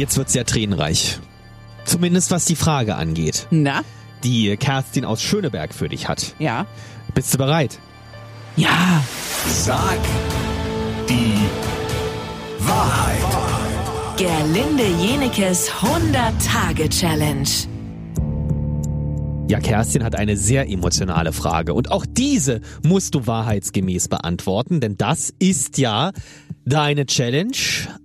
Jetzt 0.00 0.16
wird's 0.16 0.32
ja 0.32 0.44
tränenreich. 0.44 1.18
Zumindest 1.84 2.30
was 2.30 2.46
die 2.46 2.56
Frage 2.56 2.94
angeht, 2.94 3.46
Na? 3.50 3.82
die 4.24 4.56
Kerstin 4.56 5.04
aus 5.04 5.20
Schöneberg 5.20 5.74
für 5.74 5.90
dich 5.90 6.08
hat. 6.08 6.34
Ja. 6.38 6.64
Bist 7.12 7.34
du 7.34 7.36
bereit? 7.36 7.78
Ja. 8.56 9.04
Sag 9.46 9.98
die 11.06 11.34
Wahrheit. 12.60 13.18
Gerlinde 14.16 14.86
Jenekes 15.02 15.70
100-Tage-Challenge. 15.70 17.50
Ja, 19.50 19.60
Kerstin 19.60 20.02
hat 20.02 20.16
eine 20.16 20.38
sehr 20.38 20.70
emotionale 20.70 21.34
Frage 21.34 21.74
und 21.74 21.90
auch 21.90 22.06
diese 22.08 22.62
musst 22.82 23.14
du 23.14 23.26
wahrheitsgemäß 23.26 24.08
beantworten, 24.08 24.80
denn 24.80 24.96
das 24.96 25.30
ist 25.38 25.76
ja 25.76 26.12
deine 26.64 27.04
Challenge. 27.04 27.52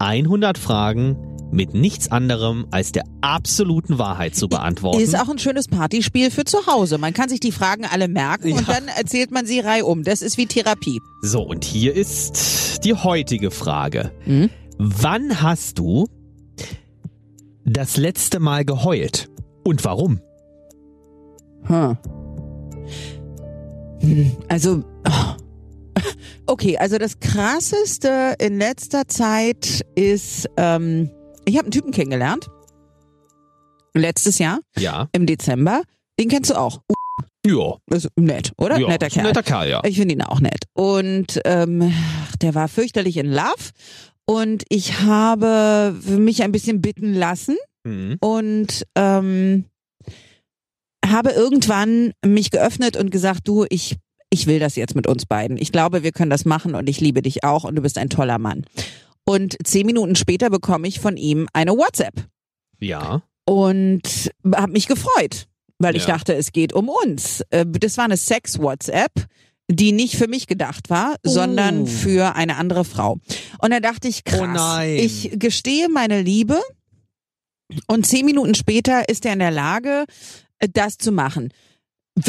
100 0.00 0.58
Fragen 0.58 1.37
mit 1.50 1.72
nichts 1.74 2.10
anderem 2.10 2.66
als 2.70 2.92
der 2.92 3.04
absoluten 3.20 3.98
Wahrheit 3.98 4.34
zu 4.36 4.48
beantworten. 4.48 5.00
Ist 5.00 5.18
auch 5.18 5.28
ein 5.28 5.38
schönes 5.38 5.66
Partyspiel 5.68 6.30
für 6.30 6.44
zu 6.44 6.66
Hause. 6.66 6.98
Man 6.98 7.14
kann 7.14 7.28
sich 7.28 7.40
die 7.40 7.52
Fragen 7.52 7.84
alle 7.86 8.08
merken 8.08 8.52
und 8.52 8.68
Ja. 8.68 8.74
dann 8.74 8.88
erzählt 8.88 9.30
man 9.30 9.46
sie 9.46 9.60
reihum. 9.60 10.02
Das 10.04 10.20
ist 10.22 10.36
wie 10.36 10.46
Therapie. 10.46 11.00
So, 11.22 11.42
und 11.42 11.64
hier 11.64 11.94
ist 11.94 12.84
die 12.84 12.94
heutige 12.94 13.50
Frage. 13.50 14.12
Mhm. 14.26 14.50
Wann 14.78 15.40
hast 15.42 15.78
du 15.78 16.06
das 17.64 17.96
letzte 17.96 18.40
Mal 18.40 18.64
geheult? 18.64 19.28
Und 19.64 19.84
warum? 19.84 20.20
Hm. 21.64 21.96
Hm, 24.00 24.32
Also, 24.48 24.84
okay, 26.46 26.78
also 26.78 26.98
das 26.98 27.18
krasseste 27.20 28.34
in 28.38 28.58
letzter 28.58 29.08
Zeit 29.08 29.84
ist, 29.94 30.48
ähm, 30.56 31.10
ich 31.48 31.56
habe 31.56 31.64
einen 31.66 31.72
Typen 31.72 31.90
kennengelernt. 31.92 32.48
Letztes 33.94 34.38
Jahr, 34.38 34.60
Ja. 34.78 35.08
im 35.12 35.26
Dezember. 35.26 35.82
Den 36.20 36.28
kennst 36.28 36.50
du 36.50 36.54
auch. 36.54 36.80
Ja. 37.46 37.76
Ist 37.86 38.08
nett, 38.16 38.52
oder? 38.58 38.78
ja. 38.78 38.88
Netter 38.88 39.08
Kerl. 39.08 39.24
Netter 39.26 39.42
Kerl, 39.42 39.68
ja. 39.70 39.82
Ich 39.84 39.96
finde 39.96 40.14
ihn 40.14 40.22
auch 40.22 40.40
nett. 40.40 40.64
Und 40.74 41.40
ähm, 41.44 41.92
der 42.42 42.54
war 42.54 42.68
fürchterlich 42.68 43.16
in 43.16 43.26
Love. 43.32 43.70
Und 44.26 44.64
ich 44.68 45.00
habe 45.00 45.96
mich 46.04 46.42
ein 46.42 46.52
bisschen 46.52 46.80
bitten 46.82 47.14
lassen 47.14 47.56
Mhm. 47.84 48.16
und 48.20 48.84
ähm, 48.96 49.64
habe 51.06 51.30
irgendwann 51.30 52.12
mich 52.26 52.50
geöffnet 52.50 52.96
und 52.96 53.10
gesagt, 53.10 53.46
du, 53.48 53.64
ich, 53.70 53.96
ich 54.30 54.46
will 54.46 54.58
das 54.58 54.74
jetzt 54.76 54.94
mit 54.96 55.06
uns 55.06 55.24
beiden. 55.26 55.56
Ich 55.56 55.70
glaube, 55.72 56.02
wir 56.02 56.12
können 56.12 56.28
das 56.28 56.44
machen 56.44 56.74
und 56.74 56.88
ich 56.88 57.00
liebe 57.00 57.22
dich 57.22 57.44
auch 57.44 57.64
und 57.64 57.76
du 57.76 57.82
bist 57.82 57.96
ein 57.96 58.10
toller 58.10 58.38
Mann. 58.38 58.66
Und 59.28 59.56
zehn 59.64 59.84
Minuten 59.86 60.16
später 60.16 60.48
bekomme 60.50 60.88
ich 60.88 61.00
von 61.00 61.16
ihm 61.16 61.48
eine 61.52 61.72
WhatsApp 61.72 62.14
Ja. 62.80 63.22
und 63.44 64.30
habe 64.54 64.72
mich 64.72 64.86
gefreut, 64.88 65.46
weil 65.78 65.96
ich 65.96 66.06
Ja. 66.06 66.14
dachte, 66.14 66.34
es 66.34 66.52
geht 66.52 66.72
um 66.72 66.88
uns. 66.88 67.42
Äh, 67.50 67.66
Das 67.66 67.98
war 67.98 68.04
eine 68.06 68.16
Sex-WhatsApp, 68.16 69.12
die 69.70 69.92
nicht 69.92 70.16
für 70.16 70.28
mich 70.28 70.46
gedacht 70.46 70.88
war, 70.88 71.16
Oh. 71.26 71.30
sondern 71.30 71.86
für 71.86 72.36
eine 72.36 72.56
andere 72.56 72.84
Frau. 72.86 73.18
Und 73.60 73.70
da 73.70 73.80
dachte 73.80 74.08
ich, 74.08 74.24
krass, 74.24 74.80
Oh 74.80 74.82
ich 74.82 75.30
gestehe 75.34 75.88
meine 75.90 76.22
Liebe 76.22 76.58
und 77.86 78.06
zehn 78.06 78.24
Minuten 78.24 78.54
später 78.54 79.08
ist 79.10 79.26
er 79.26 79.34
in 79.34 79.40
der 79.40 79.50
Lage, 79.50 80.04
äh, 80.58 80.68
das 80.72 80.96
zu 80.96 81.12
machen. 81.12 81.52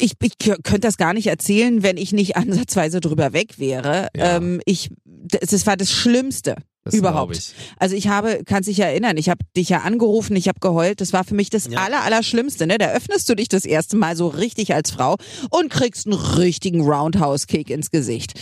Ich, 0.00 0.12
ich 0.22 0.38
könnte 0.38 0.78
das 0.80 0.96
gar 0.96 1.12
nicht 1.12 1.26
erzählen, 1.26 1.82
wenn 1.82 1.96
ich 1.96 2.12
nicht 2.12 2.36
ansatzweise 2.68 3.00
drüber 3.00 3.32
weg 3.32 3.58
wäre. 3.58 4.08
Ja. 4.16 4.36
Ähm, 4.36 4.60
ich, 4.64 4.90
das, 5.04 5.50
das 5.50 5.66
war 5.66 5.76
das 5.76 5.90
Schlimmste. 5.90 6.54
Das 6.84 6.92
Überhaupt. 6.94 7.36
Ich. 7.36 7.54
Also 7.78 7.96
ich 7.96 8.08
habe, 8.08 8.42
kannst 8.44 8.68
dich 8.68 8.78
erinnern, 8.78 9.16
ich 9.16 9.30
habe 9.30 9.40
dich 9.56 9.70
ja 9.70 9.78
angerufen, 9.80 10.36
ich 10.36 10.48
habe 10.48 10.60
geheult. 10.60 11.00
Das 11.00 11.14
war 11.14 11.24
für 11.24 11.34
mich 11.34 11.48
das 11.48 11.66
Ja. 11.66 11.78
aller, 11.82 12.02
Allerschlimmste. 12.02 12.66
Ne? 12.66 12.76
Da 12.76 12.90
öffnest 12.92 13.26
du 13.28 13.34
dich 13.34 13.48
das 13.48 13.64
erste 13.64 13.96
Mal 13.96 14.16
so 14.16 14.28
richtig 14.28 14.74
als 14.74 14.90
Frau 14.90 15.16
und 15.50 15.70
kriegst 15.70 16.06
einen 16.06 16.14
richtigen 16.18 16.82
Roundhouse-Kick 16.82 17.70
ins 17.70 17.90
Gesicht. 17.90 18.38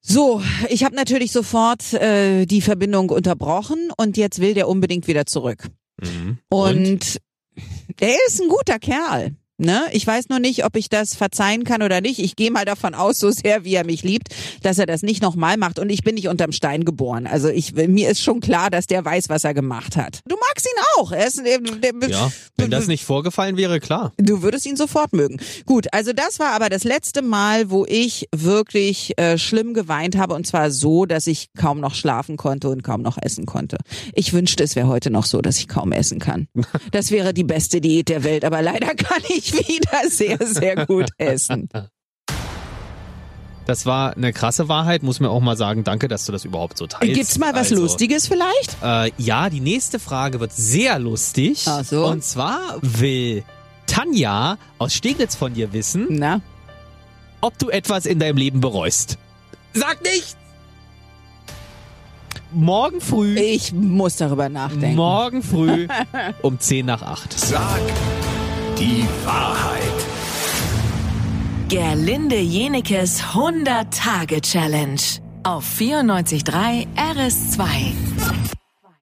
So, 0.00 0.40
ich 0.68 0.84
habe 0.84 0.94
natürlich 0.94 1.32
sofort 1.32 1.92
äh, 1.94 2.46
die 2.46 2.60
Verbindung 2.60 3.10
unterbrochen 3.10 3.90
und 3.96 4.16
jetzt 4.16 4.38
will 4.40 4.54
der 4.54 4.68
unbedingt 4.68 5.08
wieder 5.08 5.26
zurück. 5.26 5.66
Mhm. 6.00 6.38
Und, 6.48 7.18
er 7.98 8.16
ist 8.28 8.40
ein 8.40 8.48
guter 8.48 8.78
Kerl. 8.78 9.34
Ne? 9.58 9.84
Ich 9.92 10.06
weiß 10.06 10.28
nur 10.28 10.38
nicht, 10.38 10.64
ob 10.66 10.76
ich 10.76 10.90
das 10.90 11.14
verzeihen 11.14 11.64
kann 11.64 11.82
oder 11.82 12.02
nicht. 12.02 12.18
Ich 12.18 12.36
gehe 12.36 12.50
mal 12.50 12.66
davon 12.66 12.94
aus, 12.94 13.18
so 13.18 13.30
sehr 13.30 13.64
wie 13.64 13.74
er 13.74 13.86
mich 13.86 14.02
liebt, 14.02 14.28
dass 14.62 14.78
er 14.78 14.84
das 14.84 15.02
nicht 15.02 15.22
nochmal 15.22 15.56
macht. 15.56 15.78
Und 15.78 15.88
ich 15.88 16.02
bin 16.02 16.14
nicht 16.16 16.28
unterm 16.28 16.52
Stein 16.52 16.84
geboren. 16.84 17.26
Also 17.26 17.48
ich, 17.48 17.74
mir 17.74 18.10
ist 18.10 18.20
schon 18.20 18.40
klar, 18.40 18.68
dass 18.70 18.86
der 18.86 19.04
weiß, 19.04 19.30
was 19.30 19.44
er 19.44 19.54
gemacht 19.54 19.96
hat. 19.96 20.20
Du 20.28 20.36
magst 20.36 20.66
ihn 20.66 20.82
auch. 20.98 21.12
Er 21.12 21.26
ist, 21.26 21.38
der, 21.38 21.58
der, 21.58 22.08
Ja, 22.10 22.30
wenn 22.58 22.70
das 22.70 22.86
nicht 22.86 23.04
vorgefallen 23.04 23.56
wäre, 23.56 23.80
klar. 23.80 24.12
Du 24.18 24.42
würdest 24.42 24.66
ihn 24.66 24.76
sofort 24.76 25.14
mögen. 25.14 25.40
Gut, 25.64 25.86
also 25.92 26.12
das 26.12 26.38
war 26.38 26.52
aber 26.52 26.68
das 26.68 26.84
letzte 26.84 27.22
Mal, 27.22 27.70
wo 27.70 27.86
ich 27.86 28.28
wirklich 28.34 29.18
äh, 29.18 29.38
schlimm 29.38 29.72
geweint 29.72 30.16
habe 30.16 30.34
und 30.34 30.46
zwar 30.46 30.70
so, 30.70 31.06
dass 31.06 31.26
ich 31.26 31.48
kaum 31.56 31.80
noch 31.80 31.94
schlafen 31.94 32.36
konnte 32.36 32.68
und 32.68 32.82
kaum 32.82 33.00
noch 33.00 33.16
essen 33.20 33.46
konnte. 33.46 33.78
Ich 34.12 34.32
wünschte, 34.34 34.64
es 34.64 34.76
wäre 34.76 34.88
heute 34.88 35.10
noch 35.10 35.24
so, 35.24 35.40
dass 35.40 35.58
ich 35.58 35.68
kaum 35.68 35.92
essen 35.92 36.18
kann. 36.18 36.48
Das 36.92 37.10
wäre 37.10 37.34
die 37.34 37.44
beste 37.44 37.80
Diät 37.80 38.08
der 38.08 38.24
Welt, 38.24 38.44
aber 38.44 38.62
leider 38.62 38.94
kann 38.94 39.22
ich 39.54 39.68
wieder 39.68 40.08
sehr, 40.08 40.38
sehr 40.46 40.86
gut 40.86 41.08
essen. 41.18 41.68
Das 43.66 43.84
war 43.84 44.16
eine 44.16 44.32
krasse 44.32 44.68
Wahrheit, 44.68 45.02
muss 45.02 45.18
mir 45.18 45.28
auch 45.28 45.40
mal 45.40 45.56
sagen. 45.56 45.82
Danke, 45.82 46.06
dass 46.06 46.24
du 46.24 46.30
das 46.32 46.44
überhaupt 46.44 46.78
so 46.78 46.86
teilst. 46.86 47.14
Gibt's 47.14 47.38
mal 47.38 47.52
was 47.52 47.70
Also, 47.72 47.82
Lustiges 47.82 48.28
vielleicht? 48.28 48.76
Äh, 48.80 49.10
ja, 49.18 49.50
die 49.50 49.58
nächste 49.60 49.98
Frage 49.98 50.38
wird 50.38 50.52
sehr 50.52 50.98
lustig. 51.00 51.64
Ach 51.66 51.84
so. 51.84 52.06
Und 52.06 52.22
zwar 52.22 52.76
will 52.80 53.42
Tanja 53.86 54.56
aus 54.78 54.94
Steglitz 54.94 55.34
von 55.34 55.54
dir 55.54 55.72
wissen, 55.72 56.06
Na? 56.10 56.40
ob 57.40 57.58
du 57.58 57.68
etwas 57.68 58.06
in 58.06 58.20
deinem 58.20 58.36
Leben 58.36 58.60
bereust. 58.60 59.18
Sag 59.74 60.00
nichts! 60.02 60.36
Morgen 62.52 63.00
früh, 63.00 63.36
Ich 63.36 63.72
muss 63.72 64.16
darüber 64.16 64.48
nachdenken. 64.48 64.94
morgen 64.94 65.42
früh 65.42 65.88
um 66.42 66.58
10 66.60 66.86
nach 66.86 67.02
8. 67.02 67.32
Sag 67.38 67.80
die 68.78 69.06
Wahrheit. 69.24 70.06
Gerlinde 71.68 72.38
Jenekes 72.38 73.22
100-Tage-Challenge. 73.22 75.00
Auf 75.42 75.64
94.3 75.78 76.86
RS2. 76.96 78.65